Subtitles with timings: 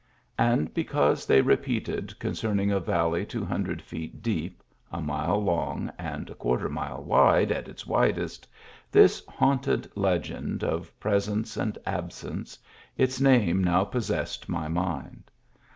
[0.39, 5.91] And because they repeated con cerning a valley two hundred feet deep, a mile long,
[5.99, 8.47] and a quarter mile wide at its widest,
[8.91, 12.57] this haunted legend of presence and absence,
[12.97, 15.29] its name now possessed my mind.